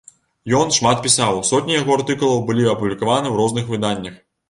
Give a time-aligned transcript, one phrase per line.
[0.59, 4.23] Ён шмат пісаў, сотні яго артыкулаў былі апублікаваны ў розных выданнях.